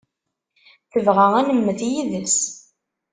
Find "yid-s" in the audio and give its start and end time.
1.91-2.39